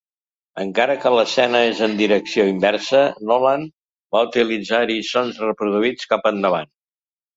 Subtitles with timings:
[0.61, 3.01] Encara que l'escena és en direcció inversa,
[3.33, 3.67] Nolan
[4.17, 6.73] va utilitzar-hi sons reproduïts cap endavant.